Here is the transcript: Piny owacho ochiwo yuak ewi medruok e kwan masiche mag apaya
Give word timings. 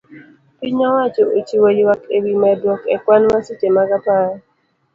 Piny 0.59 0.81
owacho 0.89 1.23
ochiwo 1.37 1.67
yuak 1.79 2.01
ewi 2.17 2.31
medruok 2.41 2.81
e 2.95 2.97
kwan 3.03 3.23
masiche 3.31 3.67
mag 3.75 3.89
apaya 3.97 4.37